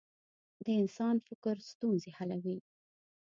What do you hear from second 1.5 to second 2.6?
ستونزې حلوي.